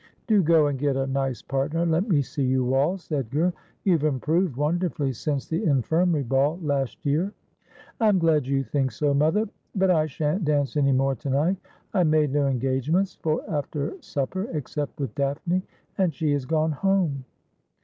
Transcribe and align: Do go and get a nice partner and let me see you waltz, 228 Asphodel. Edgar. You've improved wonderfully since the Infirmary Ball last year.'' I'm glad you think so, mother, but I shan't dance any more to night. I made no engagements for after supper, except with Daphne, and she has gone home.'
Do 0.25 0.41
go 0.41 0.65
and 0.65 0.79
get 0.79 0.95
a 0.97 1.05
nice 1.05 1.43
partner 1.43 1.83
and 1.83 1.91
let 1.91 2.09
me 2.09 2.23
see 2.23 2.41
you 2.41 2.65
waltz, 2.65 3.07
228 3.09 3.35
Asphodel. 3.35 3.47
Edgar. 3.53 3.57
You've 3.83 4.03
improved 4.03 4.57
wonderfully 4.57 5.13
since 5.13 5.45
the 5.47 5.63
Infirmary 5.63 6.23
Ball 6.23 6.57
last 6.63 7.05
year.'' 7.05 7.33
I'm 8.01 8.17
glad 8.17 8.47
you 8.47 8.63
think 8.63 8.93
so, 8.93 9.13
mother, 9.13 9.47
but 9.75 9.91
I 9.91 10.07
shan't 10.07 10.43
dance 10.43 10.75
any 10.75 10.91
more 10.91 11.13
to 11.17 11.29
night. 11.29 11.57
I 11.93 12.01
made 12.03 12.31
no 12.33 12.47
engagements 12.47 13.13
for 13.13 13.47
after 13.47 13.93
supper, 14.01 14.45
except 14.53 14.99
with 14.99 15.13
Daphne, 15.13 15.61
and 15.99 16.11
she 16.11 16.31
has 16.33 16.45
gone 16.47 16.71
home.' 16.71 17.23